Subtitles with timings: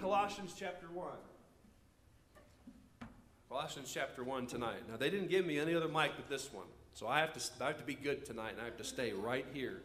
[0.00, 1.08] Colossians chapter 1.
[3.48, 4.88] Colossians chapter 1 tonight.
[4.88, 6.66] Now, they didn't give me any other mic but this one.
[6.94, 9.12] So I have to, I have to be good tonight, and I have to stay
[9.12, 9.82] right here.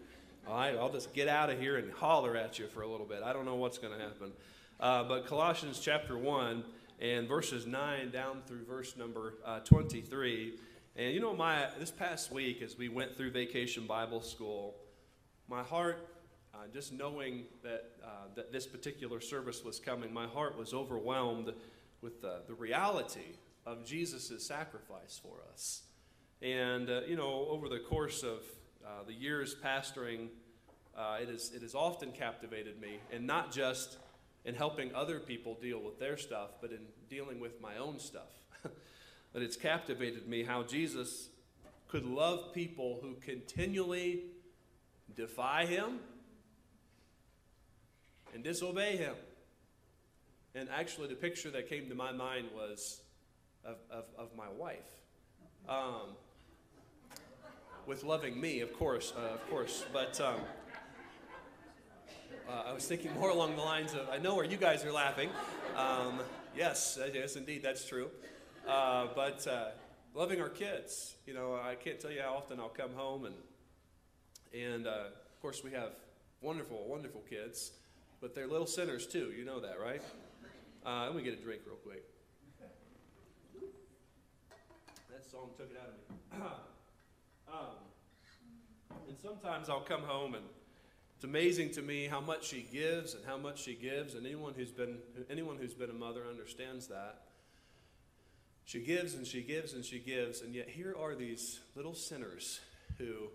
[0.48, 3.06] All right, I'll just get out of here and holler at you for a little
[3.08, 3.24] bit.
[3.24, 4.32] I don't know what's going to happen.
[4.80, 6.64] Uh, but Colossians chapter 1
[7.00, 10.54] and verses 9 down through verse number uh, 23.
[10.96, 14.76] And you know, my this past week, as we went through Vacation Bible School,
[15.48, 16.13] my heart,
[16.64, 21.52] uh, just knowing that, uh, that this particular service was coming, my heart was overwhelmed
[22.02, 25.84] with the, the reality of Jesus' sacrifice for us.
[26.42, 28.40] And, uh, you know, over the course of
[28.86, 30.28] uh, the years pastoring,
[30.98, 33.98] uh, it, is, it has often captivated me, and not just
[34.46, 38.32] in helping other people deal with their stuff, but in dealing with my own stuff.
[39.34, 41.30] but it's captivated me how Jesus
[41.88, 44.26] could love people who continually
[45.16, 46.00] defy him
[48.34, 49.16] and disobey him.
[50.56, 53.02] And actually, the picture that came to my mind was
[53.66, 55.02] of, of, of my wife.
[55.68, 56.16] Um,
[57.86, 59.84] with loving me, of course, uh, of course.
[59.92, 60.36] But um,
[62.48, 64.92] uh, I was thinking more along the lines of I know where you guys are
[64.92, 65.30] laughing.
[65.76, 66.20] Um,
[66.56, 68.10] yes, uh, yes, indeed, that's true.
[68.68, 69.70] Uh, but uh,
[70.14, 73.36] loving our kids, you know, I can't tell you how often I'll come home and
[74.54, 75.94] and uh, of course we have
[76.42, 77.72] wonderful, wonderful kids,
[78.24, 79.34] but they're little sinners too.
[79.38, 80.02] You know that, right?
[80.86, 82.06] let me get a drink real quick.
[85.12, 86.46] That song took it out of me.
[87.46, 87.76] Um,
[89.08, 90.44] and sometimes I'll come home and
[91.16, 94.54] it's amazing to me how much she gives and how much she gives, and anyone
[94.56, 94.98] who's been
[95.30, 97.26] anyone who's been a mother understands that.
[98.66, 102.60] She gives and she gives and she gives, and yet here are these little sinners
[102.98, 103.30] who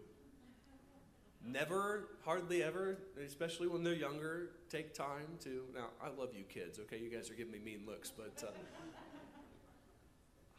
[1.45, 5.63] never, hardly ever, especially when they're younger, take time to.
[5.75, 6.99] Now, I love you kids, okay?
[6.99, 8.51] You guys are giving me mean looks, but uh,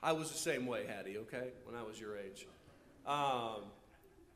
[0.01, 2.47] I was the same way, Hattie, okay, when I was your age.
[3.05, 3.63] Um,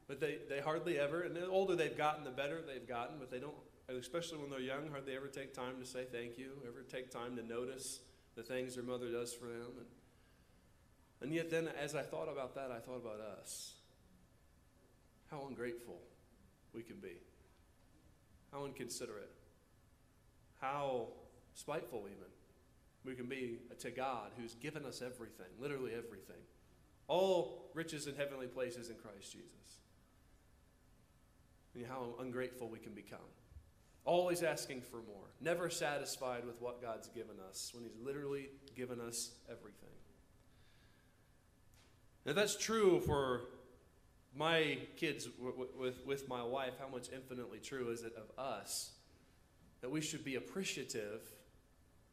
[0.08, 3.32] but they, they hardly ever, and the older they've gotten, the better they've gotten, but
[3.32, 3.56] they don't,
[3.88, 7.36] especially when they're young, hardly ever take time to say thank you, ever take time
[7.38, 8.00] to notice
[8.36, 9.72] the things their mother does for them.
[9.78, 9.86] And,
[11.22, 13.76] and yet, then, as I thought about that, I thought about us.
[15.32, 16.00] How ungrateful
[16.74, 17.18] we can be,
[18.52, 19.32] how inconsiderate,
[20.62, 21.08] how
[21.54, 22.32] spiteful, even,
[23.06, 26.42] we can be to God who's given us everything, literally everything
[27.08, 29.80] all riches in heavenly places in Christ Jesus.
[31.76, 33.20] And how ungrateful we can become.
[34.06, 39.00] Always asking for more, never satisfied with what God's given us when He's literally given
[39.00, 39.90] us everything.
[42.26, 43.46] Now, that's true for
[44.36, 45.28] my kids
[45.78, 46.74] with, with my wife.
[46.80, 48.92] How much infinitely true is it of us
[49.82, 51.22] that we should be appreciative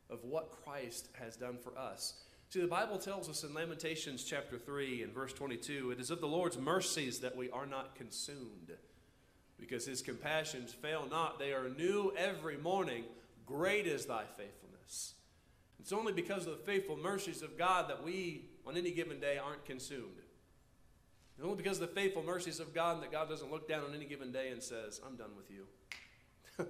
[0.09, 2.15] of what Christ has done for us?
[2.51, 6.21] See, the Bible tells us in Lamentations chapter 3 and verse 22 it is of
[6.21, 8.73] the Lord's mercies that we are not consumed,
[9.59, 11.39] because his compassions fail not.
[11.39, 13.05] They are new every morning.
[13.47, 15.15] Great is thy faithfulness.
[15.79, 19.39] It's only because of the faithful mercies of God that we, on any given day,
[19.39, 20.21] aren't consumed.
[21.43, 24.05] Only because of the faithful mercies of God that God doesn't look down on any
[24.05, 26.67] given day and says, I'm done with you.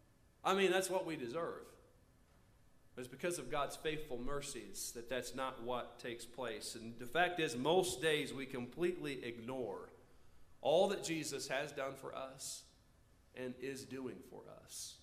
[0.44, 1.66] I mean, that's what we deserve.
[2.96, 6.74] It's because of God's faithful mercies that that's not what takes place.
[6.74, 9.88] And the fact is, most days we completely ignore
[10.60, 12.62] all that Jesus has done for us
[13.34, 14.96] and is doing for us.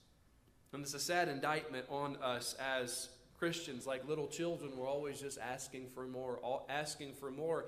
[0.72, 3.88] And it's a sad indictment on us as Christians.
[3.88, 6.40] Like little children, we're always just asking for more,
[6.70, 7.66] asking for more.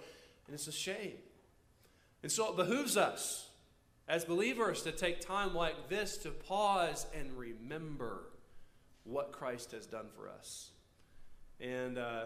[0.51, 1.13] And it's a shame.
[2.23, 3.47] And so it behooves us
[4.09, 8.23] as believers to take time like this to pause and remember
[9.05, 10.71] what Christ has done for us.
[11.61, 12.25] And uh,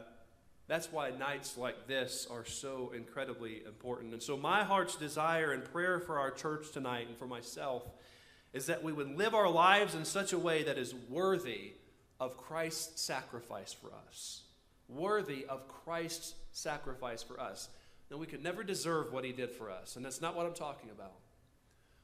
[0.68, 4.14] that's why nights like this are so incredibly important.
[4.14, 7.84] And so, my heart's desire and prayer for our church tonight and for myself
[8.54, 11.74] is that we would live our lives in such a way that is worthy
[12.20, 14.42] of Christ's sacrifice for us.
[14.90, 17.70] Worthy of Christ's sacrifice for us.
[18.12, 20.54] Now, we could never deserve what he did for us, and that's not what I'm
[20.54, 21.14] talking about.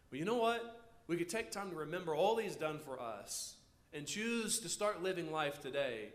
[0.10, 0.82] But you know what?
[1.08, 3.56] We could take time to remember all he's done for us
[3.94, 6.10] and choose to start living life today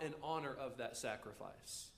[0.00, 1.88] in honor of that sacrifice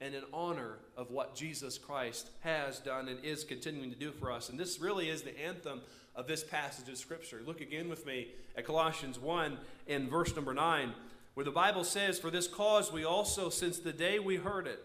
[0.00, 4.30] and in honor of what Jesus Christ has done and is continuing to do for
[4.30, 4.48] us.
[4.48, 5.80] And this really is the anthem
[6.14, 7.42] of this passage of Scripture.
[7.44, 10.92] Look again with me at Colossians 1 in verse number 9,
[11.34, 14.82] where the Bible says, For this cause we also, since the day we heard it.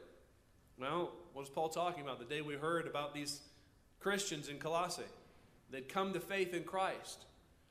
[0.79, 2.19] Well, what is Paul talking about?
[2.19, 3.41] The day we heard about these
[3.99, 5.03] Christians in Colossae.
[5.69, 7.25] They'd come to faith in Christ.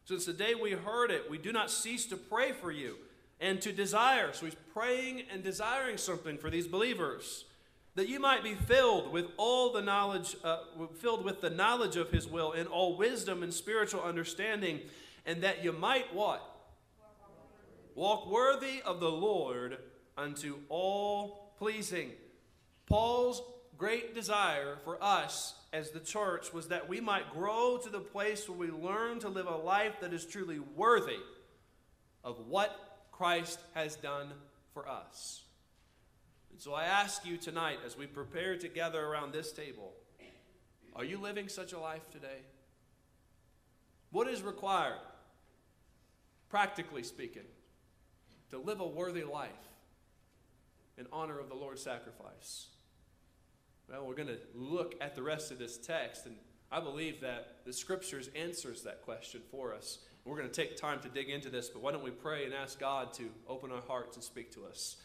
[0.04, 2.96] Since the day we heard it, we do not cease to pray for you
[3.40, 4.32] and to desire.
[4.32, 7.44] So he's praying and desiring something for these believers
[7.96, 10.58] that you might be filled with all the knowledge, uh,
[10.98, 14.80] filled with the knowledge of his will and all wisdom and spiritual understanding,
[15.26, 16.42] and that you might what?
[17.94, 19.78] Walk worthy of the Lord
[20.16, 22.12] unto all pleasing.
[22.90, 23.40] Paul's
[23.78, 28.48] great desire for us as the church was that we might grow to the place
[28.48, 31.20] where we learn to live a life that is truly worthy
[32.24, 34.32] of what Christ has done
[34.74, 35.44] for us.
[36.50, 39.92] And so I ask you tonight, as we prepare to gather around this table,
[40.96, 42.40] are you living such a life today?
[44.10, 44.98] What is required,
[46.48, 47.46] practically speaking,
[48.50, 49.50] to live a worthy life
[50.98, 52.66] in honor of the Lord's sacrifice?
[53.90, 56.36] Well, we're going to look at the rest of this text, and
[56.70, 59.98] I believe that the Scriptures answers that question for us.
[60.24, 62.54] We're going to take time to dig into this, but why don't we pray and
[62.54, 64.96] ask God to open our hearts and speak to us?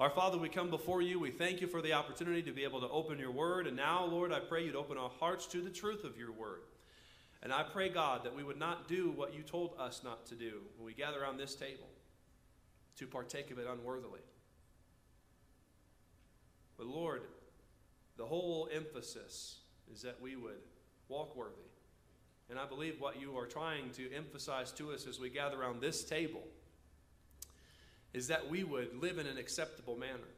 [0.00, 1.20] Our Father, we come before you.
[1.20, 3.68] We thank you for the opportunity to be able to open your word.
[3.68, 6.62] And now, Lord, I pray you'd open our hearts to the truth of your word.
[7.40, 10.34] And I pray, God, that we would not do what you told us not to
[10.34, 11.86] do when we gather around this table,
[12.96, 14.22] to partake of it unworthily.
[16.76, 17.22] But, Lord,
[18.16, 19.58] the whole emphasis
[19.92, 20.60] is that we would
[21.08, 21.60] walk worthy.
[22.50, 25.80] And I believe what you are trying to emphasize to us as we gather around
[25.80, 26.42] this table
[28.12, 30.30] is that we would live in an acceptable manner.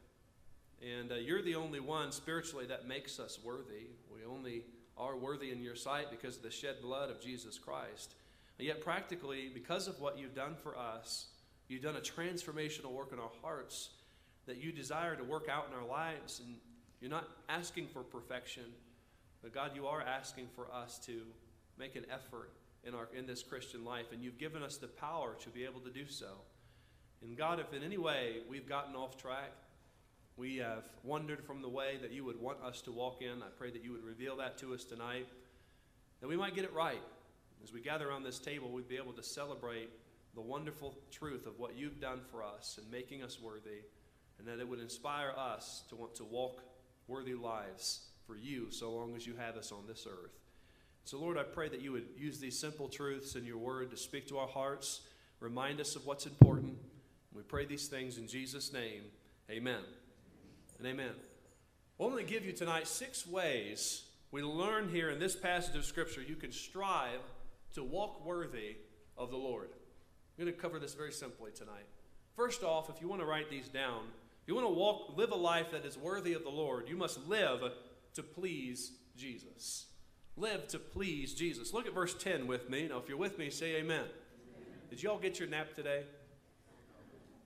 [0.83, 3.89] And uh, you're the only one spiritually that makes us worthy.
[4.13, 4.63] We only
[4.97, 8.15] are worthy in your sight because of the shed blood of Jesus Christ.
[8.59, 11.27] And yet, practically, because of what you've done for us,
[11.69, 13.91] you've done a transformational work in our hearts
[14.47, 16.41] that you desire to work out in our lives.
[16.45, 16.57] And
[17.01, 18.65] you're not asking for perfection,
[19.43, 21.23] but God, you are asking for us to
[21.79, 22.51] make an effort
[22.85, 24.07] in, our, in this Christian life.
[24.13, 26.31] And you've given us the power to be able to do so.
[27.23, 29.53] And God, if in any way we've gotten off track,
[30.37, 33.49] we have wandered from the way that you would want us to walk in, I
[33.57, 35.27] pray that you would reveal that to us tonight,
[36.21, 37.03] that we might get it right.
[37.63, 39.91] As we gather around this table, we'd be able to celebrate
[40.35, 43.81] the wonderful truth of what you've done for us and making us worthy,
[44.39, 46.63] and that it would inspire us to want to walk
[47.09, 50.33] worthy lives for you so long as you have us on this earth.
[51.05, 53.97] So, Lord, I pray that you would use these simple truths in your word to
[53.97, 55.03] speak to our hearts,
[55.41, 56.77] remind us of what's important
[57.37, 59.03] we pray these things in Jesus' name.
[59.51, 59.83] Amen.
[60.79, 61.13] And amen.
[62.01, 65.85] I want to give you tonight six ways we learn here in this passage of
[65.85, 67.21] Scripture you can strive
[67.75, 68.77] to walk worthy
[69.19, 69.69] of the Lord.
[69.69, 71.85] I'm going to cover this very simply tonight.
[72.37, 74.05] First off, if you want to write these down,
[74.47, 77.27] you want to walk, live a life that is worthy of the Lord, you must
[77.27, 77.61] live
[78.15, 79.87] to please Jesus.
[80.37, 81.73] Live to please Jesus.
[81.73, 82.89] Look at verse 10 with me.
[82.89, 84.01] Now, if you're with me, say amen.
[84.01, 84.09] amen.
[84.91, 86.05] Did you all get your nap today?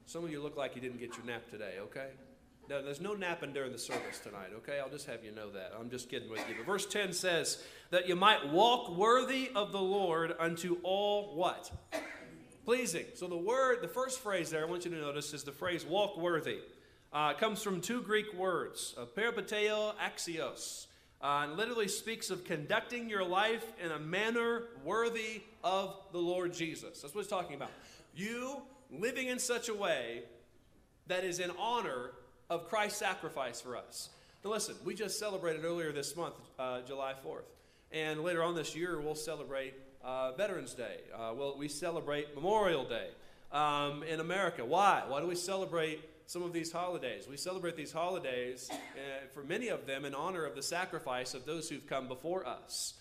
[0.07, 2.09] Some of you look like you didn't get your nap today, okay?
[2.69, 4.81] No, there's no napping during the service tonight, okay?
[4.81, 5.73] I'll just have you know that.
[5.79, 6.57] I'm just kidding with you.
[6.57, 11.71] But verse 10 says that you might walk worthy of the Lord unto all what?
[12.65, 13.07] Pleasing.
[13.15, 15.85] So the word, the first phrase there I want you to notice is the phrase
[15.85, 16.59] walk worthy.
[17.13, 20.87] Uh, comes from two Greek words, uh, peripateo axios.
[21.23, 26.55] Uh, and literally speaks of conducting your life in a manner worthy of the Lord
[26.55, 27.03] Jesus.
[27.03, 27.71] That's what it's talking about.
[28.15, 30.23] You living in such a way
[31.09, 32.13] that is in honor
[32.49, 34.09] of Christ's sacrifice for us.
[34.45, 37.43] Now, listen, we just celebrated earlier this month, uh, July 4th.
[37.93, 41.01] And later on this year, we'll celebrate uh, Veterans Day.
[41.13, 43.09] Uh, well, we celebrate Memorial Day
[43.53, 44.65] um, in America.
[44.65, 45.03] Why?
[45.07, 47.27] Why do we celebrate some of these holidays?
[47.29, 48.77] We celebrate these holidays, uh,
[49.35, 52.95] for many of them, in honor of the sacrifice of those who've come before us.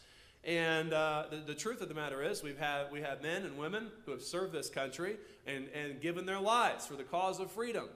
[0.44, 3.56] And uh, the, the, truth of the matter is, we've had, we have men and
[3.56, 7.52] women who have served this country and, and given their lives for the cause of
[7.52, 7.88] freedom.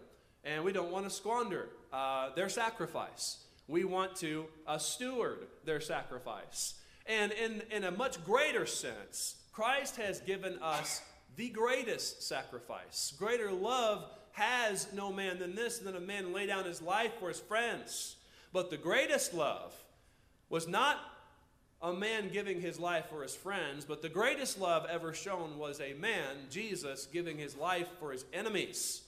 [0.44, 3.44] And we don't want to squander uh, their sacrifice.
[3.68, 6.76] We want to uh, steward their sacrifice.
[7.08, 11.02] And in, in a much greater sense, Christ has given us
[11.38, 13.16] the greatest sacrifice.
[13.18, 17.30] Greater love has no man than this, than a man lay down his life for
[17.30, 18.18] his friends.
[18.52, 19.74] But the greatest love
[20.50, 20.98] was not
[21.82, 25.82] a man giving his life for his friends, but the greatest love ever shown was
[25.82, 29.02] a man, Jesus, giving his life for his enemies.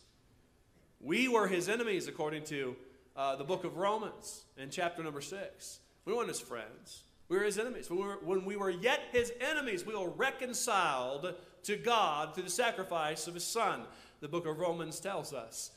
[1.00, 2.76] We were his enemies, according to
[3.16, 5.80] uh, the book of Romans in chapter number six.
[6.04, 7.90] We weren't his friends, we were his enemies.
[7.90, 12.44] When we were, when we were yet his enemies, we were reconciled to God through
[12.44, 13.84] the sacrifice of his son,
[14.22, 15.72] the book of Romans tells us.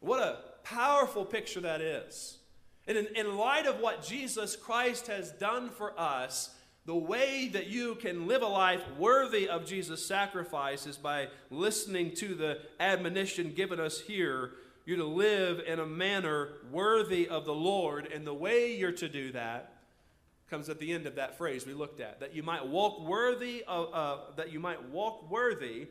[0.00, 2.38] What a powerful picture that is.
[2.86, 7.68] And in, in light of what Jesus Christ has done for us, The way that
[7.68, 13.52] you can live a life worthy of Jesus' sacrifice is by listening to the admonition
[13.52, 14.54] given us here.
[14.84, 19.08] You're to live in a manner worthy of the Lord, and the way you're to
[19.08, 19.74] do that
[20.50, 23.64] comes at the end of that phrase we looked at that you might walk worthy
[23.66, 25.86] of uh, that you might walk worthy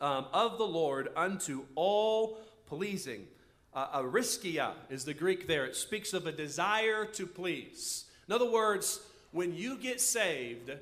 [0.00, 3.26] um, of the Lord unto all pleasing.
[3.74, 5.66] Uh, areskeia is the Greek there.
[5.66, 8.06] It speaks of a desire to please.
[8.26, 9.00] In other words,
[9.32, 10.72] when you get saved,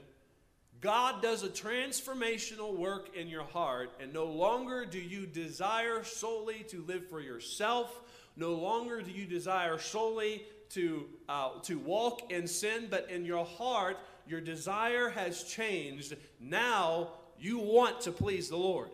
[0.81, 6.63] God does a transformational work in your heart, and no longer do you desire solely
[6.69, 8.01] to live for yourself.
[8.37, 13.45] No longer do you desire solely to, uh, to walk in sin, but in your
[13.45, 16.17] heart, your desire has changed.
[16.41, 18.91] Now you want to please the Lord.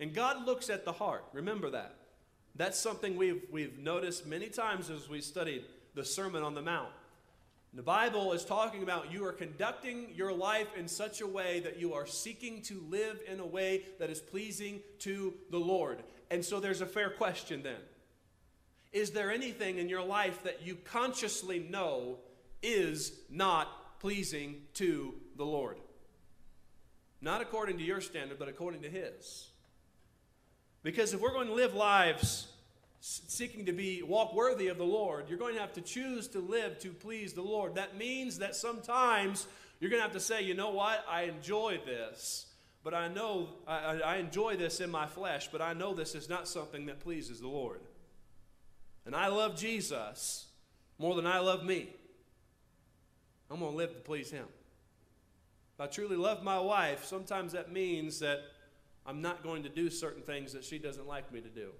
[0.00, 1.24] And God looks at the heart.
[1.32, 1.94] Remember that.
[2.54, 5.64] That's something we've, we've noticed many times as we studied
[5.94, 6.90] the Sermon on the Mount.
[7.74, 11.78] The Bible is talking about you are conducting your life in such a way that
[11.78, 16.02] you are seeking to live in a way that is pleasing to the Lord.
[16.30, 17.80] And so there's a fair question then.
[18.92, 22.18] Is there anything in your life that you consciously know
[22.62, 25.78] is not pleasing to the Lord?
[27.20, 29.50] Not according to your standard, but according to His.
[30.82, 32.48] Because if we're going to live lives
[33.00, 36.40] seeking to be walk worthy of the Lord, you're going to have to choose to
[36.40, 37.76] live to please the Lord.
[37.76, 39.46] That means that sometimes
[39.80, 42.46] you're going to have to say, you know what, I enjoy this,
[42.82, 46.28] but I know I, I enjoy this in my flesh, but I know this is
[46.28, 47.80] not something that pleases the Lord
[49.08, 50.48] and I love Jesus
[50.98, 51.88] more than I love me,
[53.50, 54.44] I'm going to live to please Him.
[55.74, 58.40] If I truly love my wife, sometimes that means that
[59.08, 61.70] I'm not going to do certain things that she doesn't like me to do.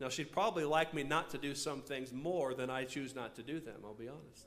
[0.00, 3.34] Now, she'd probably like me not to do some things more than I choose not
[3.36, 4.46] to do them, I'll be honest.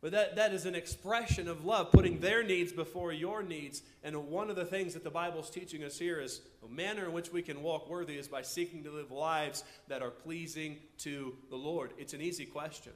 [0.00, 3.82] But that, that is an expression of love, putting their needs before your needs.
[4.04, 7.12] And one of the things that the Bible's teaching us here is a manner in
[7.12, 11.34] which we can walk worthy is by seeking to live lives that are pleasing to
[11.50, 11.94] the Lord.
[11.98, 12.92] It's an easy question.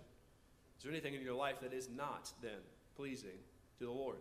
[0.79, 2.61] Is there anything in your life that is not then
[2.97, 3.39] pleasing
[3.79, 4.19] to the Lord?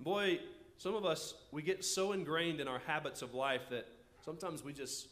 [0.00, 0.40] Boy,
[0.76, 3.86] some of us, we get so ingrained in our habits of life that
[4.24, 5.08] sometimes we just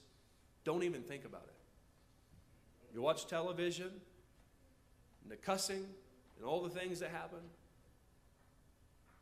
[0.65, 2.95] don't even think about it.
[2.95, 3.91] You watch television,
[5.23, 5.87] and the cussing,
[6.37, 7.39] and all the things that happen.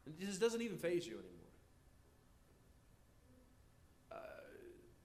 [0.07, 1.29] It just doesn't even faze you anymore.
[4.11, 4.17] Uh,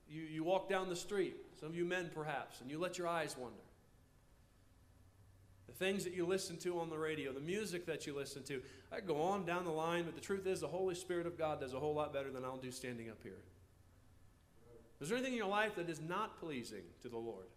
[0.09, 3.07] you, you walk down the street, some of you men perhaps, and you let your
[3.07, 3.64] eyes wander.
[5.67, 8.61] The things that you listen to on the radio, the music that you listen to.
[8.91, 11.59] I go on down the line, but the truth is, the Holy Spirit of God
[11.59, 13.39] does a whole lot better than I'll do standing up here.
[15.01, 17.47] Is there anything in your life that is not pleasing to the Lord?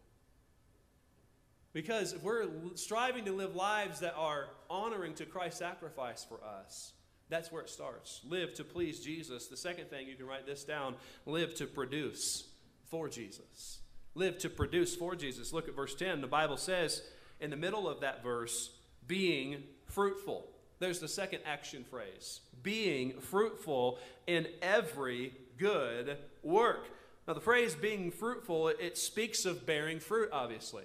[1.72, 6.92] Because if we're striving to live lives that are honoring to Christ's sacrifice for us,
[7.28, 8.22] that's where it starts.
[8.26, 9.46] Live to please Jesus.
[9.46, 10.96] The second thing, you can write this down
[11.26, 12.48] live to produce
[12.84, 13.80] for Jesus.
[14.14, 15.52] Live to produce for Jesus.
[15.52, 16.22] Look at verse 10.
[16.22, 17.02] The Bible says
[17.40, 18.70] in the middle of that verse,
[19.06, 20.46] being fruitful.
[20.78, 26.88] There's the second action phrase being fruitful in every good work.
[27.26, 30.84] Now, the phrase being fruitful, it speaks of bearing fruit, obviously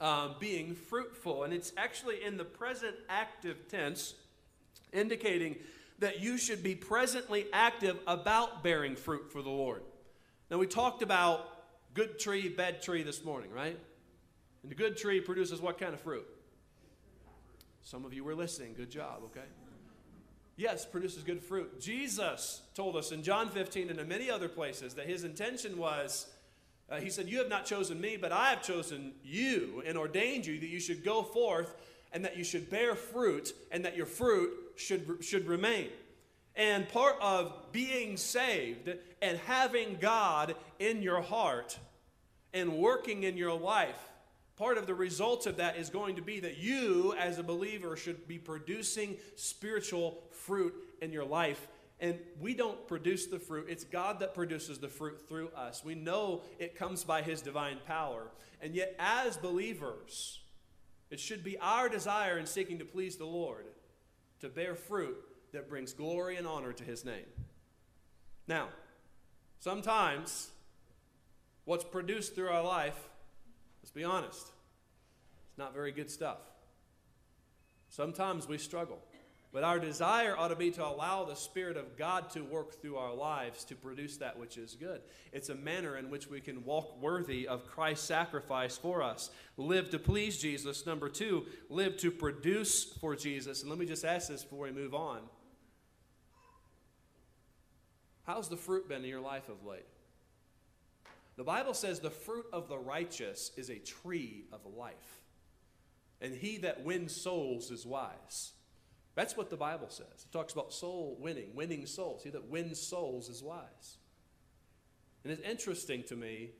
[0.00, 1.44] um, being fruitful.
[1.44, 4.14] And it's actually in the present active tense,
[4.92, 5.56] indicating
[5.98, 9.82] that you should be presently active about bearing fruit for the Lord.
[10.50, 11.48] Now, we talked about
[11.94, 13.78] good tree, bad tree this morning, right?
[14.64, 16.26] And the good tree produces what kind of fruit?
[17.82, 18.74] Some of you were listening.
[18.74, 19.46] Good job, okay?
[20.56, 21.80] Yes, produces good fruit.
[21.80, 26.26] Jesus told us in John 15 and in many other places that his intention was
[26.90, 30.46] uh, he said, You have not chosen me, but I have chosen you and ordained
[30.46, 31.74] you that you should go forth
[32.12, 35.88] and that you should bear fruit and that your fruit should, should remain.
[36.56, 38.90] And part of being saved
[39.20, 41.78] and having God in your heart
[42.52, 43.98] and working in your life,
[44.56, 47.96] part of the result of that is going to be that you, as a believer,
[47.96, 51.66] should be producing spiritual fruit in your life
[52.00, 55.84] and we don't produce the fruit, it's God that produces the fruit through us.
[55.84, 58.30] We know it comes by His divine power.
[58.60, 60.40] And yet, as believers,
[61.10, 63.66] it should be our desire in seeking to please the Lord
[64.40, 65.16] to bear fruit
[65.52, 67.26] that brings glory and honor to His name.
[68.48, 68.68] Now,
[69.60, 70.50] sometimes
[71.64, 73.08] what's produced through our life,
[73.84, 74.40] let's be honest,
[75.50, 76.38] it's not very good stuff.
[77.90, 78.98] Sometimes we struggle.
[79.52, 82.96] But our desire ought to be to allow the Spirit of God to work through
[82.96, 85.02] our lives to produce that which is good.
[85.34, 89.28] It's a manner in which we can walk worthy of Christ's sacrifice for us.
[89.58, 90.86] Live to please Jesus.
[90.86, 93.60] Number two, live to produce for Jesus.
[93.60, 95.20] And let me just ask this before we move on.
[98.26, 99.84] How's the fruit been in your life of late?
[101.36, 105.22] The Bible says the fruit of the righteous is a tree of life,
[106.20, 108.52] and he that wins souls is wise.
[109.14, 110.06] That's what the Bible says.
[110.24, 112.22] It talks about soul winning, winning souls.
[112.24, 113.98] He that wins souls is wise.
[115.22, 116.50] And it's interesting to me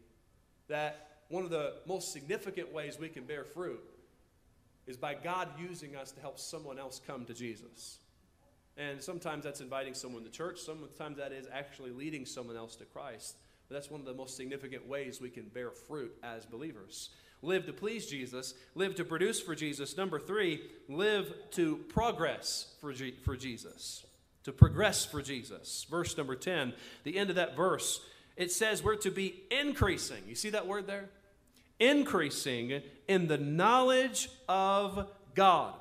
[0.69, 3.83] that one of the most significant ways we can bear fruit
[4.87, 7.99] is by God using us to help someone else come to Jesus.
[8.77, 12.85] And sometimes that's inviting someone to church, sometimes that is actually leading someone else to
[12.85, 13.37] Christ.
[13.69, 17.11] But that's one of the most significant ways we can bear fruit as believers
[17.45, 19.97] live to please Jesus, live to produce for Jesus.
[19.97, 24.05] Number three, live to progress for, G- for Jesus.
[24.45, 25.87] To progress for Jesus.
[25.89, 28.01] Verse number 10, the end of that verse,
[28.37, 30.23] it says we're to be increasing.
[30.27, 31.09] You see that word there?
[31.79, 35.75] Increasing in the knowledge of God.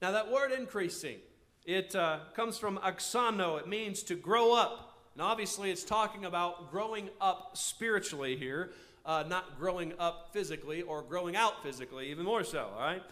[0.00, 1.16] Now, that word increasing,
[1.64, 3.58] it uh, comes from auxano.
[3.58, 4.87] It means to grow up.
[5.18, 8.70] And obviously, it's talking about growing up spiritually here
[9.04, 13.02] uh, not growing up physically or growing out physically, even more so, all right?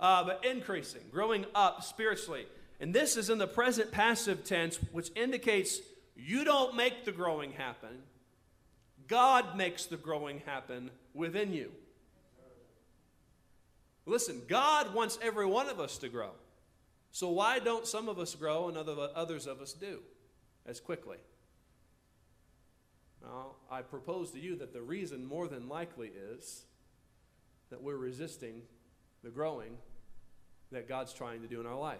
[0.00, 2.46] Uh, but increasing, growing up spiritually.
[2.80, 5.78] And this is in the present passive tense, which indicates
[6.16, 8.02] you don't make the growing happen,
[9.06, 11.70] God makes the growing happen within you.
[14.04, 16.30] Listen, God wants every one of us to grow.
[17.12, 20.00] So why don't some of us grow and other, others of us do
[20.66, 21.18] as quickly?
[23.22, 26.64] Now, I propose to you that the reason more than likely is
[27.70, 28.62] that we're resisting
[29.22, 29.76] the growing
[30.72, 31.98] that God's trying to do in our life.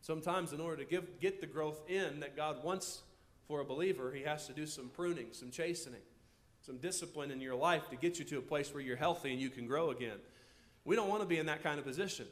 [0.00, 3.02] Sometimes, in order to give, get the growth in that God wants
[3.46, 6.02] for a believer, He has to do some pruning, some chastening,
[6.60, 9.40] some discipline in your life to get you to a place where you're healthy and
[9.40, 10.18] you can grow again.
[10.84, 12.26] We don't want to be in that kind of position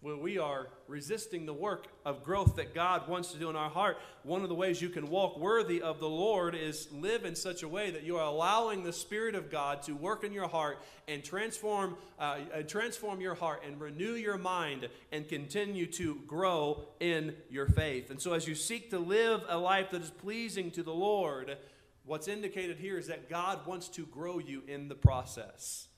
[0.00, 3.68] when we are resisting the work of growth that God wants to do in our
[3.68, 7.34] heart, one of the ways you can walk worthy of the Lord is live in
[7.34, 10.46] such a way that you are allowing the Spirit of God to work in your
[10.46, 16.84] heart and transform, uh, transform your heart and renew your mind and continue to grow
[17.00, 18.10] in your faith.
[18.10, 21.58] And so, as you seek to live a life that is pleasing to the Lord,
[22.04, 25.88] what's indicated here is that God wants to grow you in the process.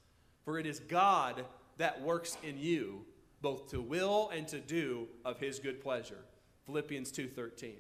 [0.47, 1.45] For it is God
[1.77, 3.05] that works in you
[3.41, 6.25] both to will and to do of his good pleasure.
[6.67, 7.77] Philippians 2:13.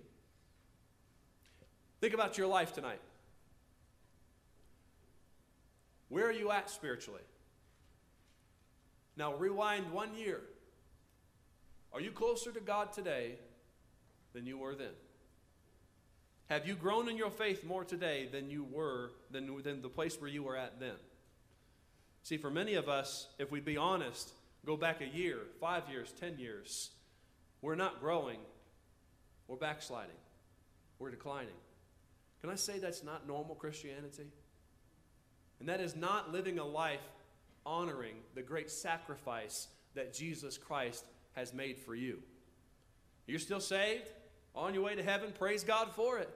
[2.01, 3.01] Think about your life tonight.
[6.09, 7.23] Where are you at spiritually?
[9.16, 10.40] Now rewind 1 year.
[11.92, 13.38] Are you closer to God today
[14.33, 14.94] than you were then?
[16.49, 20.20] Have you grown in your faith more today than you were than, than the place
[20.20, 20.96] where you were at then?
[22.23, 24.33] See, for many of us, if we'd be honest,
[24.66, 26.90] Go back a year, five years, ten years.
[27.62, 28.38] We're not growing.
[29.49, 30.16] We're backsliding.
[30.99, 31.55] We're declining.
[32.40, 34.29] Can I say that's not normal Christianity?
[35.59, 37.01] And that is not living a life
[37.66, 42.23] honoring the great sacrifice that Jesus Christ has made for you.
[43.27, 44.09] You're still saved,
[44.55, 46.31] on your way to heaven, praise God for it.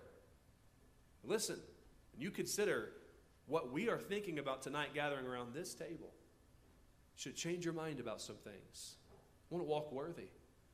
[1.24, 1.56] Listen,
[2.18, 2.90] you consider
[3.46, 6.12] what we are thinking about tonight gathering around this table
[7.16, 8.96] should change your mind about some things.
[9.50, 10.28] I want to walk worthy.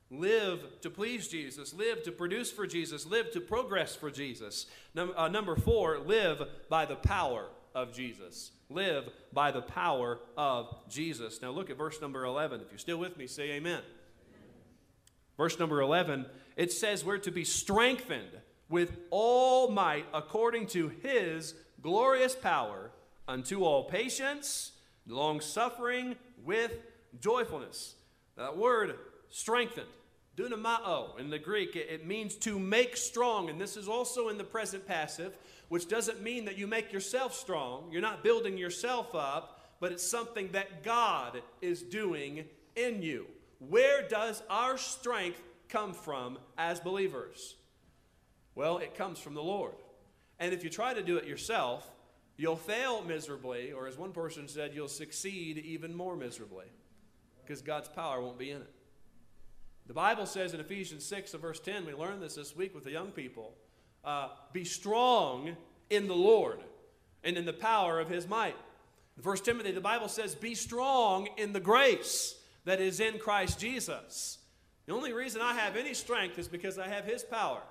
[0.09, 1.73] Live to please Jesus.
[1.73, 3.05] Live to produce for Jesus.
[3.05, 4.65] Live to progress for Jesus.
[4.93, 8.51] Num- uh, number four, live by the power of Jesus.
[8.69, 11.41] Live by the power of Jesus.
[11.41, 12.59] Now look at verse number 11.
[12.61, 13.79] If you're still with me, say amen.
[13.79, 13.83] amen.
[15.37, 16.25] Verse number 11,
[16.57, 22.91] it says we're to be strengthened with all might according to his glorious power
[23.27, 24.73] unto all patience,
[25.07, 26.75] long suffering, with
[27.19, 27.95] joyfulness.
[28.37, 28.95] That word,
[29.29, 29.87] strengthened,
[30.37, 33.49] dunamao in the Greek, it, it means to make strong.
[33.49, 35.37] And this is also in the present passive,
[35.69, 37.89] which doesn't mean that you make yourself strong.
[37.91, 43.27] You're not building yourself up, but it's something that God is doing in you.
[43.59, 47.55] Where does our strength come from as believers?
[48.55, 49.73] Well, it comes from the Lord.
[50.39, 51.89] And if you try to do it yourself,
[52.41, 56.65] You'll fail miserably, or as one person said, you'll succeed even more miserably
[57.43, 58.73] because God's power won't be in it.
[59.85, 62.83] The Bible says in Ephesians 6 and verse 10, we learned this this week with
[62.83, 63.53] the young people
[64.03, 65.55] uh, be strong
[65.91, 66.63] in the Lord
[67.23, 68.55] and in the power of his might.
[69.17, 72.33] In 1 Timothy, the Bible says, be strong in the grace
[72.65, 74.39] that is in Christ Jesus.
[74.87, 77.61] The only reason I have any strength is because I have His power.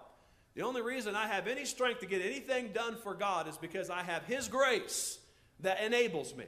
[0.54, 3.88] The only reason I have any strength to get anything done for God is because
[3.88, 5.18] I have His grace
[5.60, 6.46] that enables me.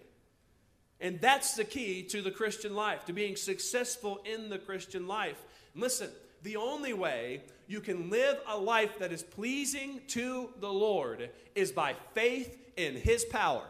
[1.01, 5.43] And that's the key to the Christian life, to being successful in the Christian life.
[5.75, 6.11] listen,
[6.43, 11.71] the only way you can live a life that is pleasing to the Lord is
[11.71, 13.65] by faith in His power.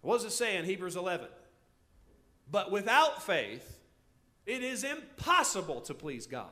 [0.00, 1.26] What does it say in Hebrews 11?
[2.50, 3.80] But without faith,
[4.46, 6.50] it is impossible to please God.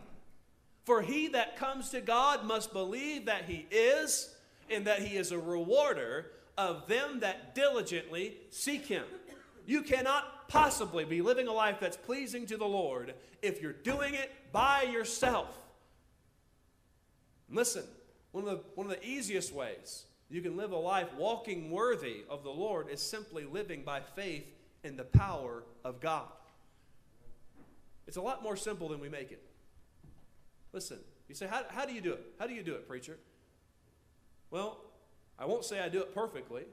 [0.85, 4.35] For he that comes to God must believe that he is,
[4.71, 9.05] and that he is a rewarder of them that diligently seek him.
[9.67, 14.15] You cannot possibly be living a life that's pleasing to the Lord if you're doing
[14.15, 15.57] it by yourself.
[17.51, 17.85] Listen,
[18.33, 22.25] one of the, one of the easiest ways you can live a life walking worthy
[22.29, 24.45] of the Lord is simply living by faith
[24.83, 26.27] in the power of God.
[28.07, 29.43] It's a lot more simple than we make it.
[30.75, 32.27] Listen, you say, how, how do you do it?
[32.39, 33.17] How do you do it, preacher?
[34.51, 34.81] Well,
[35.39, 36.65] I won't say I do it perfectly.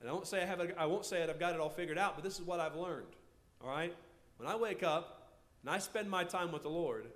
[0.00, 1.96] And I won't say I have a, I won't say I've got it all figured
[1.96, 3.06] out, but this is what I've learned.
[3.62, 3.94] All right?
[4.36, 7.06] When I wake up and I spend my time with the Lord,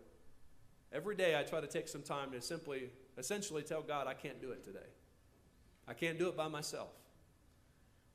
[0.92, 4.40] every day I try to take some time to simply essentially tell God I can't
[4.40, 4.78] do it today.
[5.86, 6.90] I can't do it by myself.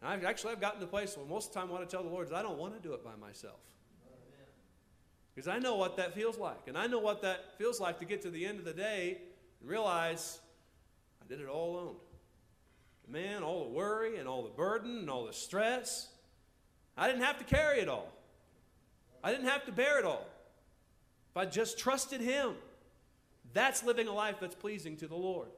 [0.01, 1.85] And I've actually I've gotten to the place where most of the time what I
[1.85, 3.59] tell the Lord is I don't want to do it by myself.
[5.33, 6.67] Because I know what that feels like.
[6.67, 9.17] And I know what that feels like to get to the end of the day
[9.59, 10.39] and realize
[11.23, 11.95] I did it all alone
[13.11, 16.07] man, all the worry and all the burden and all the stress.
[16.97, 18.11] I didn't have to carry it all.
[19.23, 20.25] I didn't have to bear it all.
[21.31, 22.55] If I just trusted Him,
[23.53, 25.49] that's living a life that's pleasing to the Lord.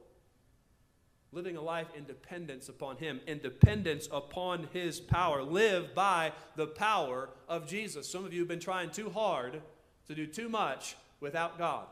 [1.34, 5.42] Living a life in dependence upon Him, in dependence upon His power.
[5.42, 8.08] Live by the power of Jesus.
[8.08, 9.60] Some of you have been trying too hard
[10.08, 11.86] to do too much without God.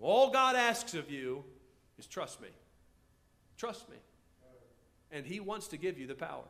[0.00, 1.44] All God asks of you
[1.98, 2.48] is trust me.
[3.56, 3.96] Trust me
[5.10, 6.44] and He wants to give you the power.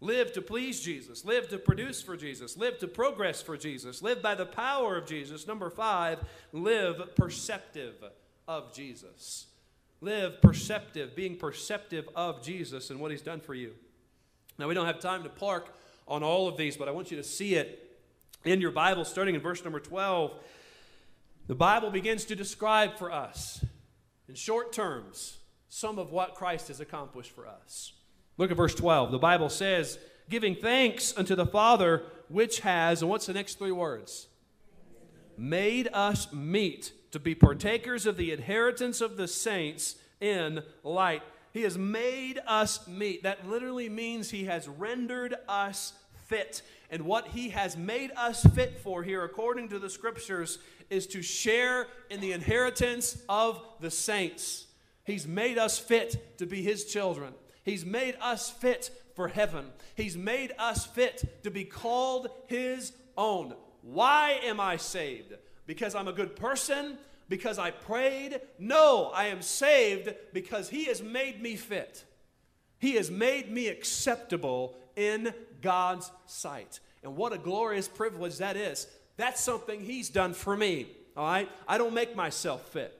[0.00, 1.24] Live to please Jesus.
[1.24, 2.56] Live to produce for Jesus.
[2.56, 4.00] Live to progress for Jesus.
[4.00, 5.46] Live by the power of Jesus.
[5.46, 6.20] Number five,
[6.52, 8.02] live perceptive
[8.48, 9.46] of Jesus.
[10.00, 13.72] Live perceptive, being perceptive of Jesus and what He's done for you.
[14.58, 15.74] Now, we don't have time to park
[16.08, 17.98] on all of these, but I want you to see it
[18.44, 20.32] in your Bible, starting in verse number 12.
[21.46, 23.64] The Bible begins to describe for us,
[24.28, 27.92] in short terms, some of what Christ has accomplished for us.
[28.38, 29.10] Look at verse 12.
[29.12, 33.72] The Bible says, giving thanks unto the Father, which has, and what's the next three
[33.72, 34.28] words?
[35.36, 41.22] Made us meet to be partakers of the inheritance of the saints in light.
[41.52, 43.24] He has made us meet.
[43.24, 45.92] That literally means He has rendered us
[46.26, 46.62] fit.
[46.90, 51.22] And what He has made us fit for here, according to the scriptures, is to
[51.22, 54.66] share in the inheritance of the saints.
[55.04, 57.34] He's made us fit to be His children.
[57.64, 59.66] He's made us fit for heaven.
[59.96, 63.54] He's made us fit to be called His own.
[63.82, 65.34] Why am I saved?
[65.70, 66.98] Because I'm a good person?
[67.28, 68.40] Because I prayed?
[68.58, 72.04] No, I am saved because He has made me fit.
[72.80, 76.80] He has made me acceptable in God's sight.
[77.04, 78.88] And what a glorious privilege that is.
[79.16, 80.88] That's something He's done for me.
[81.16, 81.48] All right?
[81.68, 82.99] I don't make myself fit.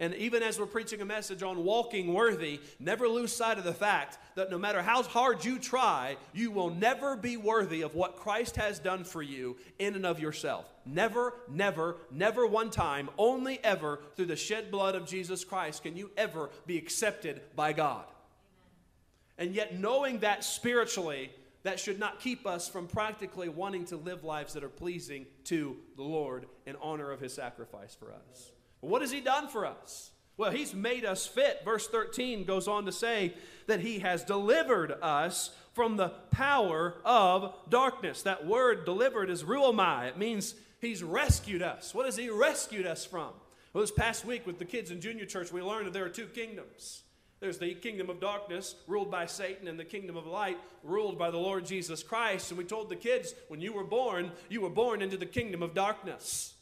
[0.00, 3.74] And even as we're preaching a message on walking worthy, never lose sight of the
[3.74, 8.16] fact that no matter how hard you try, you will never be worthy of what
[8.16, 10.72] Christ has done for you in and of yourself.
[10.84, 15.96] Never, never, never one time, only ever through the shed blood of Jesus Christ can
[15.96, 18.04] you ever be accepted by God.
[19.38, 21.30] And yet, knowing that spiritually,
[21.62, 25.76] that should not keep us from practically wanting to live lives that are pleasing to
[25.96, 28.52] the Lord in honor of his sacrifice for us.
[28.82, 30.10] What has He done for us?
[30.36, 31.62] Well, He's made us fit.
[31.64, 33.34] Verse 13 goes on to say
[33.66, 38.22] that He has delivered us from the power of darkness.
[38.22, 40.08] That word delivered is ruomai.
[40.08, 41.94] It means He's rescued us.
[41.94, 43.30] What has He rescued us from?
[43.72, 46.10] Well, this past week with the kids in junior church, we learned that there are
[46.10, 47.02] two kingdoms.
[47.40, 51.30] There's the kingdom of darkness, ruled by Satan, and the kingdom of light, ruled by
[51.30, 52.50] the Lord Jesus Christ.
[52.50, 55.62] And we told the kids, when you were born, you were born into the kingdom
[55.62, 56.54] of darkness.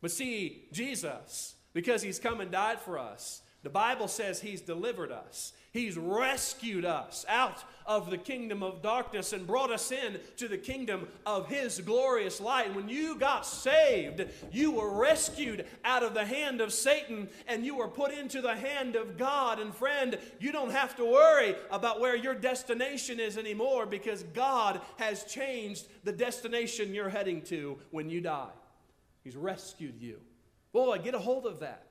[0.00, 5.10] But see, Jesus, because he's come and died for us, the Bible says he's delivered
[5.10, 5.52] us.
[5.72, 10.56] He's rescued us out of the kingdom of darkness and brought us in to the
[10.56, 12.74] kingdom of his glorious light.
[12.74, 17.76] When you got saved, you were rescued out of the hand of Satan and you
[17.76, 19.58] were put into the hand of God.
[19.58, 24.80] And friend, you don't have to worry about where your destination is anymore because God
[24.98, 28.48] has changed the destination you're heading to when you die.
[29.22, 30.20] He's rescued you.
[30.72, 31.84] Boy, get a hold of that.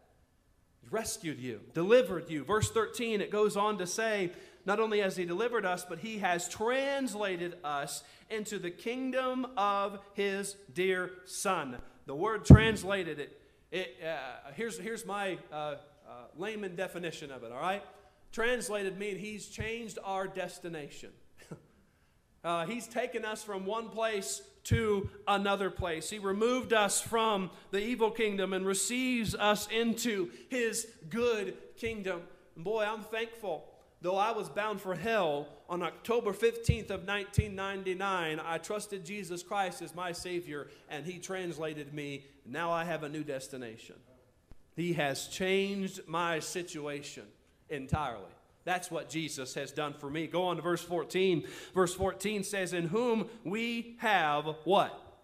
[0.81, 2.43] He's rescued you, delivered you.
[2.43, 4.31] Verse 13, it goes on to say,
[4.65, 9.99] not only has He delivered us, but He has translated us into the kingdom of
[10.13, 11.77] His dear Son.
[12.05, 15.75] The word translated, it, it, uh, here's, here's my uh, uh,
[16.37, 17.83] layman definition of it, all right?
[18.31, 21.11] Translated mean He's changed our destination.
[22.43, 26.09] Uh, he's taken us from one place to another place.
[26.09, 32.21] He removed us from the evil kingdom and receives us into his good kingdom.
[32.55, 33.65] And boy, I'm thankful.
[34.01, 39.81] Though I was bound for hell on October 15th of 1999, I trusted Jesus Christ
[39.81, 42.25] as my Savior, and He translated me.
[42.45, 43.95] Now I have a new destination.
[44.75, 47.23] He has changed my situation
[47.69, 48.36] entirely.
[48.67, 50.27] That's what Jesus has done for me.
[50.27, 51.47] Go on to verse 14.
[51.73, 55.21] Verse 14 says, In whom we have what?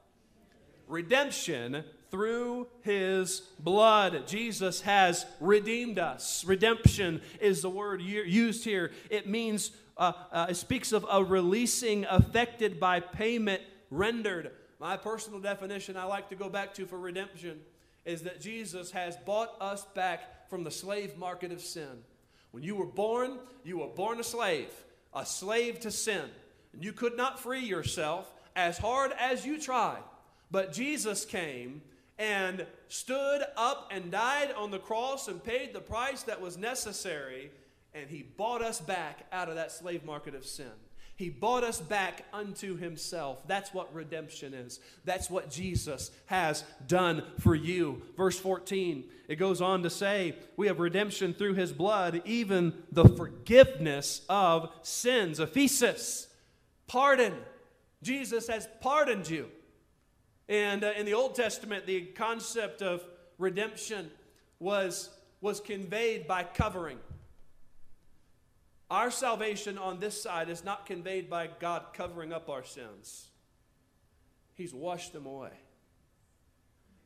[0.88, 4.28] Redemption through his blood.
[4.28, 6.46] Jesus has redeemed us.
[6.46, 8.94] Redemption is the word used here.
[9.10, 14.52] It means, uh, uh, it speaks of a releasing affected by payment rendered.
[14.80, 17.60] My personal definition I like to go back to for redemption
[18.06, 22.04] is that Jesus has bought us back from the slave market of sin.
[22.54, 24.70] When you were born, you were born a slave,
[25.12, 26.26] a slave to sin.
[26.72, 30.04] And you could not free yourself as hard as you tried.
[30.52, 31.82] But Jesus came
[32.20, 37.50] and stood up and died on the cross and paid the price that was necessary,
[37.96, 40.68] and he bought us back out of that slave market of sin.
[41.24, 43.48] He bought us back unto himself.
[43.48, 44.82] That's what redemption is.
[45.06, 48.02] That's what Jesus has done for you.
[48.18, 53.06] Verse 14, it goes on to say, We have redemption through his blood, even the
[53.06, 55.40] forgiveness of sins.
[55.40, 56.28] Aphesis,
[56.88, 57.34] pardon.
[58.02, 59.48] Jesus has pardoned you.
[60.50, 63.02] And uh, in the Old Testament, the concept of
[63.38, 64.12] redemption
[64.60, 65.10] was,
[65.40, 66.98] was conveyed by covering.
[68.94, 73.28] Our salvation on this side is not conveyed by God covering up our sins,
[74.54, 75.50] He's washed them away.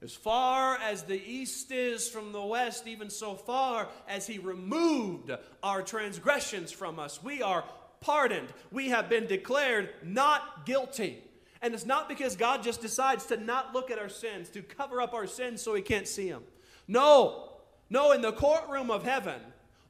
[0.02, 5.32] As far as the east is from the west, even so far as He removed
[5.63, 7.63] our transgressions from us, we are
[8.02, 8.50] pardoned.
[8.69, 11.23] We have been declared not guilty.
[11.62, 15.02] And it's not because God just decides to not look at our sins, to cover
[15.02, 16.43] up our sins so He can't see them.
[16.86, 17.54] No,
[17.89, 19.39] no, in the courtroom of heaven,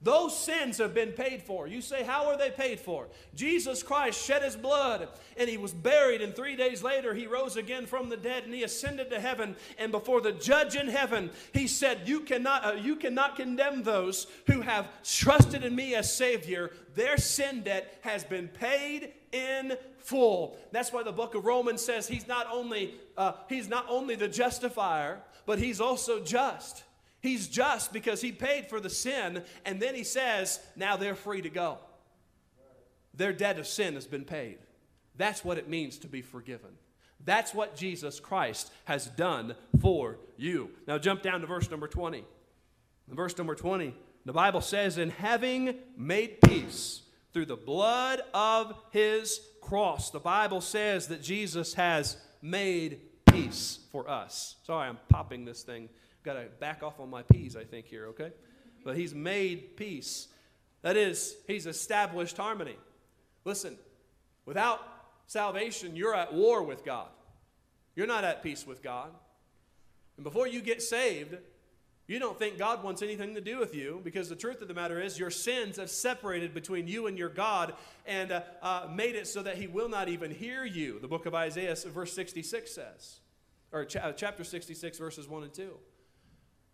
[0.02, 1.68] those sins have been paid for.
[1.68, 3.08] You say, How are they paid for?
[3.34, 7.58] Jesus Christ shed his blood and he was buried, and three days later he rose
[7.58, 9.56] again from the dead and he ascended to heaven.
[9.80, 14.28] And before the judge in heaven, he said, You cannot, uh, you cannot condemn those
[14.46, 16.72] who have trusted in me as Savior.
[16.94, 20.58] Their sin debt has been paid in full.
[20.72, 24.28] That's why the book of Romans says he's not only, uh, he's not only the
[24.28, 26.84] justifier, but he's also just.
[27.28, 31.42] He's just because he paid for the sin, and then he says, now they're free
[31.42, 31.78] to go.
[33.14, 34.60] Their debt of sin has been paid.
[35.18, 36.70] That's what it means to be forgiven.
[37.26, 40.70] That's what Jesus Christ has done for you.
[40.88, 42.24] Now jump down to verse number 20.
[43.10, 47.02] In verse number 20, the Bible says, In having made peace
[47.34, 54.10] through the blood of his cross, the Bible says that Jesus has made peace for
[54.10, 54.56] us.
[54.64, 55.90] Sorry, I'm popping this thing
[56.28, 58.32] got to back off on my P's, I think, here, okay?
[58.84, 60.28] But he's made peace.
[60.82, 62.76] That is, he's established harmony.
[63.46, 63.78] Listen,
[64.46, 64.82] without
[65.26, 67.08] salvation, you're at war with God.
[67.96, 69.10] You're not at peace with God.
[70.18, 71.38] And before you get saved,
[72.08, 74.74] you don't think God wants anything to do with you because the truth of the
[74.74, 77.74] matter is your sins have separated between you and your God
[78.06, 81.00] and uh, uh, made it so that He will not even hear you.
[81.00, 83.20] The book of Isaiah, verse 66 says,
[83.72, 85.72] or cha- chapter 66, verses 1 and 2.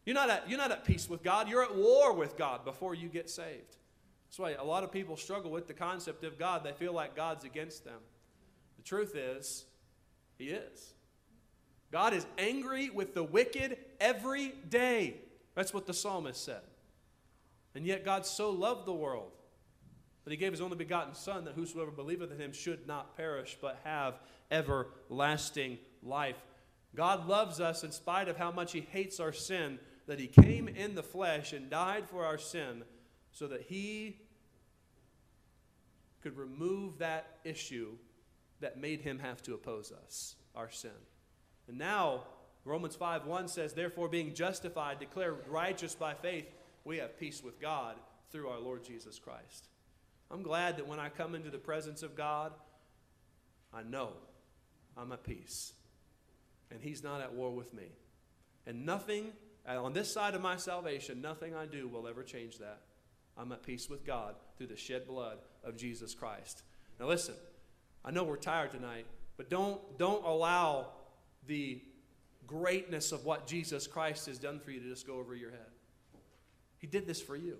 [0.06, 1.48] You're not, at, you're not at peace with God.
[1.48, 3.78] You're at war with God before you get saved.
[4.28, 6.64] That's why a lot of people struggle with the concept of God.
[6.64, 8.00] They feel like God's against them.
[8.78, 9.66] The truth is,
[10.38, 10.94] He is.
[11.92, 15.18] God is angry with the wicked every day.
[15.54, 16.62] That's what the psalmist said.
[17.76, 19.32] And yet God so loved the world
[20.24, 23.58] that he gave his only begotten Son, that whosoever believeth in him should not perish,
[23.62, 24.16] but have
[24.50, 26.38] everlasting life.
[26.96, 30.68] God loves us in spite of how much he hates our sin that he came
[30.68, 32.84] in the flesh and died for our sin
[33.32, 34.18] so that he
[36.22, 37.92] could remove that issue
[38.60, 40.92] that made him have to oppose us, our sin.
[41.68, 42.24] And now,
[42.66, 46.46] Romans 5 1 says, Therefore, being justified, declared righteous by faith,
[46.86, 47.96] we have peace with God
[48.32, 49.68] through our Lord Jesus Christ.
[50.32, 52.54] I'm glad that when I come into the presence of God,
[53.74, 54.14] I know
[54.98, 55.74] I'm at peace.
[56.72, 57.88] And He's not at war with me.
[58.66, 59.34] And nothing,
[59.68, 62.82] on this side of my salvation, nothing I do will ever change that.
[63.38, 66.64] I'm at peace with God through the shed blood of Jesus Christ.
[67.00, 67.36] Now listen,
[68.06, 69.06] I know we're tired tonight,
[69.38, 70.88] but don't, don't allow
[71.48, 71.82] the
[72.46, 75.60] greatness of what Jesus Christ has done for you to just go over your head.
[76.78, 77.58] He did this for you.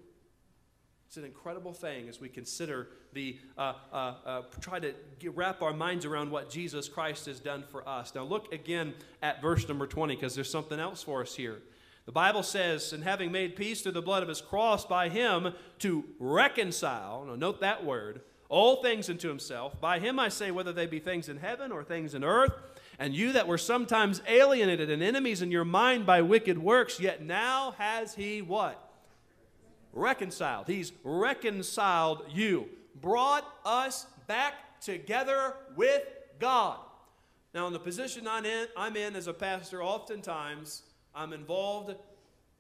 [1.08, 5.62] It's an incredible thing as we consider the, uh, uh, uh, try to get, wrap
[5.62, 8.16] our minds around what Jesus Christ has done for us.
[8.16, 11.60] Now, look again at verse number 20 because there's something else for us here.
[12.06, 15.54] The Bible says, and having made peace through the blood of his cross by him
[15.80, 19.80] to reconcile, now note that word, all things unto himself.
[19.80, 22.54] By him I say, whether they be things in heaven or things in earth.
[23.00, 27.24] And you that were sometimes alienated and enemies in your mind by wicked works, yet
[27.24, 28.80] now has he what?
[29.94, 30.68] reconciled.
[30.68, 32.68] He's reconciled you,
[33.00, 36.04] brought us back together with
[36.40, 36.80] God.
[37.54, 40.82] Now, in the position I'm in, I'm in as a pastor, oftentimes
[41.16, 41.96] I'm involved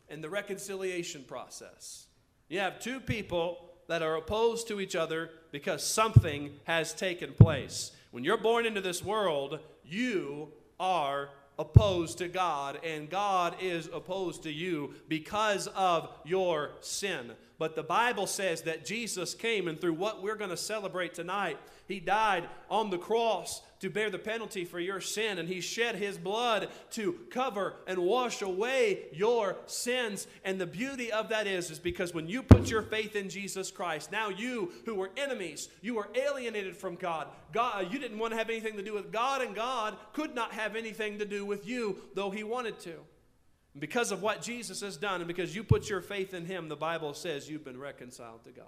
[0.09, 2.07] in the reconciliation process.
[2.49, 7.91] You have two people that are opposed to each other because something has taken place.
[8.11, 14.43] When you're born into this world, you are opposed to God, and God is opposed
[14.43, 17.31] to you because of your sin.
[17.59, 21.57] But the Bible says that Jesus came, and through what we're going to celebrate tonight,
[21.87, 25.95] He died on the cross to bear the penalty for your sin, and He shed
[25.95, 30.25] His blood to cover and wash away your sins.
[30.45, 33.71] And the beauty of that is, is because when you put your faith in Jesus
[33.71, 37.27] Christ, now you who were enemies, you were alienated from God.
[37.51, 40.53] God, you didn't want to have anything to do with God, and God could not
[40.53, 42.93] have anything to do with you, though He wanted to.
[43.73, 46.69] And because of what Jesus has done, and because you put your faith in Him,
[46.69, 48.65] the Bible says you've been reconciled to God.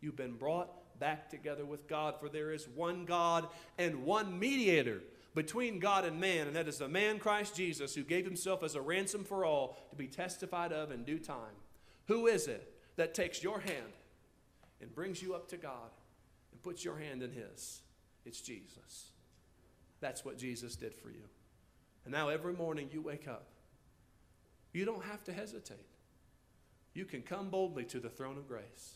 [0.00, 5.00] You've been brought back together with God, for there is one God and one mediator
[5.34, 8.76] between God and man, and that is the man Christ Jesus, who gave himself as
[8.76, 11.56] a ransom for all to be testified of in due time.
[12.06, 13.92] Who is it that takes your hand
[14.80, 15.90] and brings you up to God
[16.52, 17.82] and puts your hand in his?
[18.24, 19.10] It's Jesus.
[20.00, 21.24] That's what Jesus did for you.
[22.04, 23.46] And now every morning you wake up,
[24.72, 25.86] you don't have to hesitate.
[26.94, 28.94] You can come boldly to the throne of grace.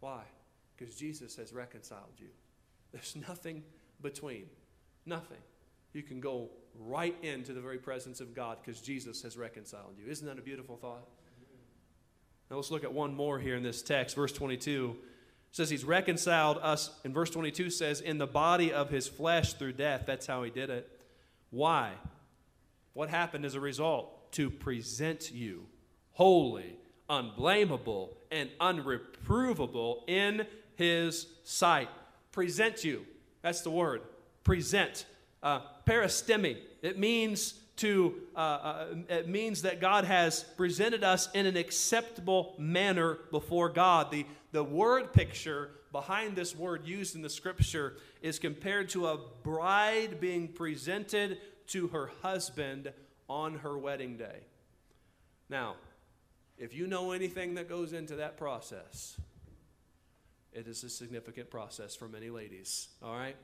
[0.00, 0.22] Why?
[0.76, 2.28] Because Jesus has reconciled you.
[2.92, 3.62] There's nothing
[4.02, 4.46] between.
[5.06, 5.38] Nothing.
[5.92, 10.10] You can go right into the very presence of God because Jesus has reconciled you.
[10.10, 11.06] Isn't that a beautiful thought?
[12.50, 14.16] Now let's look at one more here in this text.
[14.16, 14.96] Verse 22
[15.50, 19.72] says he's reconciled us, and verse 22 says, in the body of his flesh through
[19.72, 20.02] death.
[20.04, 20.90] That's how he did it.
[21.50, 21.92] Why?
[22.92, 24.32] What happened as a result?
[24.32, 25.66] To present you
[26.12, 26.76] holy,
[27.08, 31.88] unblameable, and unreprovable in his sight.
[32.32, 33.06] Present you.
[33.42, 34.02] That's the word.
[34.42, 35.06] Present.
[35.42, 36.58] Uh, paristemi.
[36.82, 38.14] It means to.
[38.34, 44.10] Uh, uh, it means that God has presented us in an acceptable manner before God.
[44.10, 49.18] The the word picture behind this word used in the scripture is compared to a
[49.42, 52.92] bride being presented to her husband
[53.28, 54.40] on her wedding day.
[55.48, 55.74] Now,
[56.58, 59.16] if you know anything that goes into that process,
[60.54, 63.36] it is a significant process for many ladies, all right?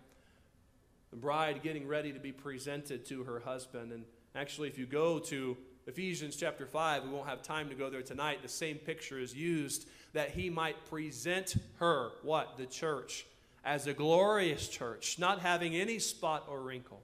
[1.11, 3.93] The bride getting ready to be presented to her husband.
[3.93, 7.91] And actually, if you go to Ephesians chapter 5, we won't have time to go
[7.91, 8.43] there tonight.
[8.43, 12.57] The same picture is used that he might present her, what?
[12.57, 13.27] The church,
[13.65, 17.03] as a glorious church, not having any spot or wrinkle.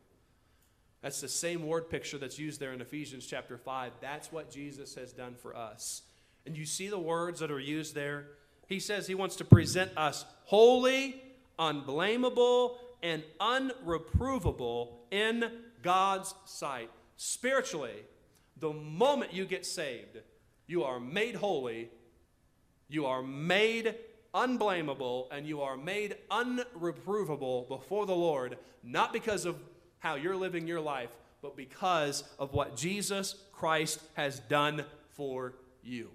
[1.03, 3.93] That's the same word picture that's used there in Ephesians chapter 5.
[4.01, 6.03] That's what Jesus has done for us.
[6.47, 8.29] And you see the words that are used there?
[8.67, 11.23] He says he wants to present us holy,
[11.59, 15.51] unblameable, and unreprovable in
[15.83, 16.91] God's sight.
[17.17, 18.05] Spiritually,
[18.59, 20.19] the moment you get saved,
[20.67, 21.91] you are made holy,
[22.89, 23.95] you are made
[24.35, 29.57] unblameable, and you are made unreprovable before the Lord, not because of
[29.99, 36.11] how you're living your life, but because of what Jesus Christ has done for you.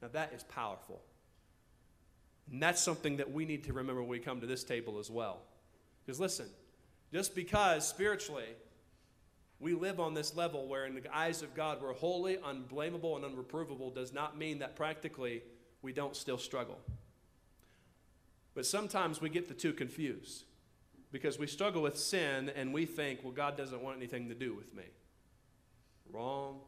[0.00, 1.02] Now, that is powerful.
[2.50, 5.10] And that's something that we need to remember when we come to this table as
[5.10, 5.40] well.
[6.04, 6.46] Because listen,
[7.12, 8.46] just because spiritually
[9.58, 13.24] we live on this level where in the eyes of God we're holy, unblameable, and
[13.24, 15.42] unreprovable does not mean that practically
[15.82, 16.78] we don't still struggle.
[18.54, 20.44] But sometimes we get the two confused
[21.12, 24.54] because we struggle with sin and we think, well, God doesn't want anything to do
[24.54, 24.84] with me.
[26.12, 26.60] Wrong.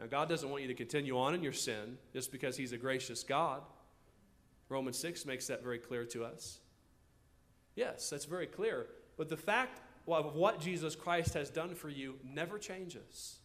[0.00, 2.76] Now, God doesn't want you to continue on in your sin just because He's a
[2.76, 3.62] gracious God.
[4.68, 6.58] Romans 6 makes that very clear to us.
[7.74, 8.86] Yes, that's very clear.
[9.16, 13.38] But the fact of what Jesus Christ has done for you never changes.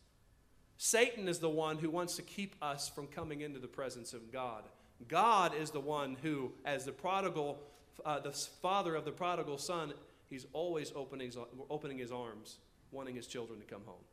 [0.77, 4.31] Satan is the one who wants to keep us from coming into the presence of
[4.31, 4.63] God.
[5.07, 7.59] God is the one who, as the prodigal,
[8.05, 9.93] uh, the father of the prodigal son,
[10.29, 11.37] he's always opening his,
[11.69, 12.57] opening his arms,
[12.91, 14.03] wanting his children to come home.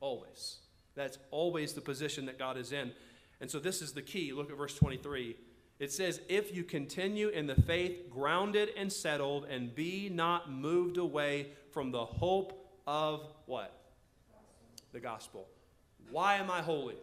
[0.00, 0.58] Always.
[0.94, 2.92] That's always the position that God is in.
[3.40, 4.32] And so this is the key.
[4.32, 5.36] Look at verse 23.
[5.78, 10.98] It says, If you continue in the faith, grounded and settled, and be not moved
[10.98, 13.72] away from the hope of what?
[14.92, 15.48] The gospel.
[16.10, 16.96] Why am I holy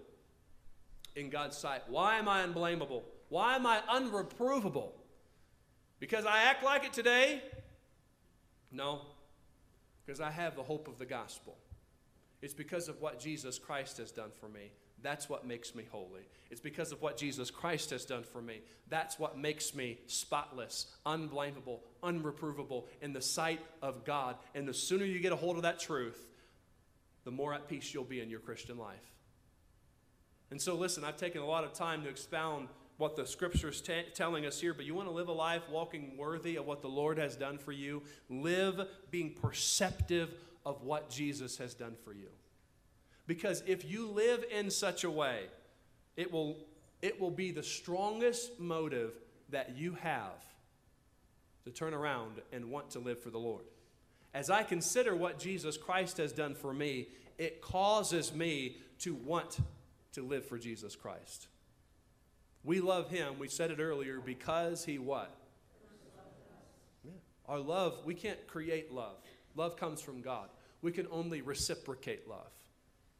[1.15, 1.83] in God's sight?
[1.87, 3.03] Why am I unblameable?
[3.29, 4.91] Why am I unreprovable?
[5.99, 7.41] Because I act like it today?
[8.71, 9.01] No,
[10.05, 11.57] because I have the hope of the gospel.
[12.41, 14.71] It's because of what Jesus Christ has done for me.
[15.01, 16.21] That's what makes me holy.
[16.49, 18.61] It's because of what Jesus Christ has done for me.
[18.89, 24.35] That's what makes me spotless, unblameable, unreprovable in the sight of God.
[24.53, 26.29] And the sooner you get a hold of that truth,
[27.23, 29.11] the more at peace you'll be in your Christian life.
[30.49, 33.81] And so, listen, I've taken a lot of time to expound what the scripture is
[33.81, 36.81] t- telling us here, but you want to live a life walking worthy of what
[36.81, 38.03] the Lord has done for you.
[38.29, 38.79] Live
[39.09, 40.35] being perceptive
[40.65, 42.27] of what Jesus has done for you.
[43.27, 45.45] Because if you live in such a way,
[46.17, 46.57] it will,
[47.01, 49.13] it will be the strongest motive
[49.49, 50.43] that you have
[51.63, 53.65] to turn around and want to live for the Lord.
[54.33, 57.07] As I consider what Jesus Christ has done for me,
[57.37, 59.57] it causes me to want
[60.13, 61.47] to live for Jesus Christ.
[62.63, 65.35] We love him, we said it earlier, because he what?
[67.03, 67.11] Yeah.
[67.47, 69.17] Our love, we can't create love.
[69.55, 70.49] Love comes from God.
[70.81, 72.51] We can only reciprocate love.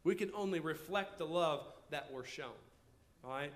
[0.03, 2.47] We can only reflect the love that we're shown.
[3.23, 3.53] All right?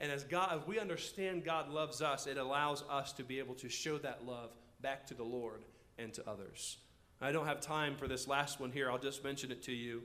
[0.00, 3.54] And as God, as we understand God loves us, it allows us to be able
[3.56, 5.62] to show that love back to the Lord
[5.98, 6.78] and to others.
[7.20, 8.90] I don't have time for this last one here.
[8.90, 10.02] I'll just mention it to you.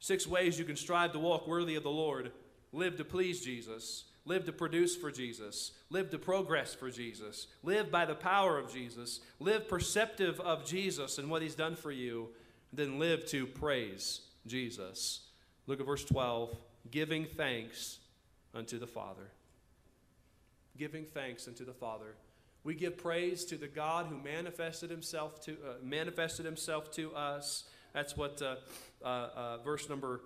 [0.00, 2.32] Six ways you can strive to walk worthy of the Lord
[2.72, 7.90] live to please Jesus, live to produce for Jesus, live to progress for Jesus, live
[7.90, 12.30] by the power of Jesus, live perceptive of Jesus and what he's done for you,
[12.72, 15.20] then live to praise Jesus.
[15.66, 16.56] Look at verse 12
[16.90, 17.98] giving thanks
[18.54, 19.30] unto the Father.
[20.76, 22.14] Giving thanks unto the Father.
[22.62, 27.64] We give praise to the God who manifested himself to, uh, manifested himself to us.
[27.92, 28.56] That's what uh,
[29.04, 30.22] uh, uh verse number,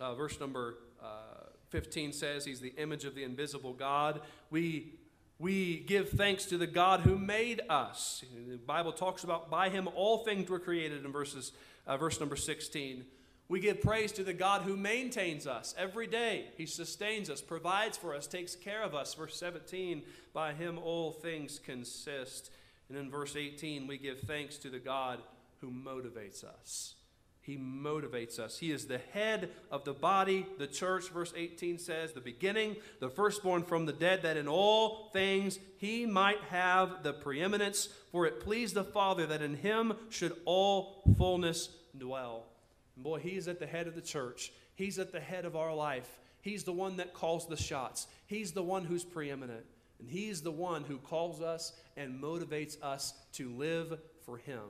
[0.00, 2.44] uh, verse number uh, 15 says.
[2.44, 4.20] He's the image of the invisible God.
[4.50, 4.94] We,
[5.38, 8.24] we give thanks to the God who made us.
[8.48, 11.52] The Bible talks about by him all things were created in verses,
[11.86, 13.04] Uh, verse number 16.
[13.48, 16.46] We give praise to the God who maintains us every day.
[16.56, 19.12] He sustains us, provides for us, takes care of us.
[19.14, 20.02] Verse 17,
[20.32, 22.50] by him all things consist.
[22.88, 25.18] And in verse 18, we give thanks to the God
[25.60, 26.94] who motivates us.
[27.42, 28.56] He motivates us.
[28.56, 31.10] He is the head of the body, the church.
[31.10, 36.06] Verse 18 says, The beginning, the firstborn from the dead, that in all things he
[36.06, 37.88] might have the preeminence.
[38.12, 41.68] For it pleased the Father that in him should all fullness
[41.98, 42.46] dwell.
[42.94, 44.52] And boy, He's at the head of the church.
[44.76, 46.08] He's at the head of our life.
[46.42, 48.06] He's the one that calls the shots.
[48.26, 49.64] He's the one who's preeminent.
[49.98, 54.60] And He's the one who calls us and motivates us to live for Him.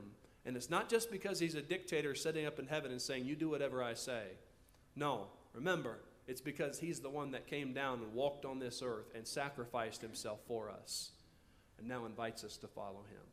[0.45, 3.35] And it's not just because He's a dictator sitting up in heaven and saying, You
[3.35, 4.23] do whatever I say.
[4.95, 9.11] No, remember, it's because He's the one that came down and walked on this earth
[9.15, 11.11] and sacrificed Himself for us
[11.79, 13.23] and now invites us to follow Him.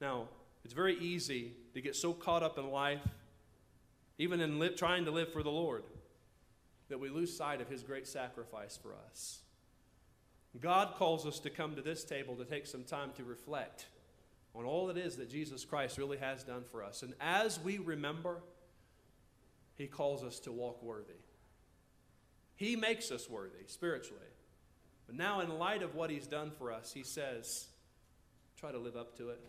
[0.00, 0.28] Now,
[0.64, 3.06] it's very easy to get so caught up in life,
[4.18, 5.82] even in li- trying to live for the Lord,
[6.88, 9.40] that we lose sight of His great sacrifice for us.
[10.60, 13.86] God calls us to come to this table to take some time to reflect
[14.54, 17.02] on all it is that Jesus Christ really has done for us.
[17.02, 18.42] And as we remember,
[19.76, 21.14] He calls us to walk worthy.
[22.56, 24.20] He makes us worthy spiritually.
[25.06, 27.68] But now, in light of what He's done for us, He says,
[28.58, 29.40] try to live up to it.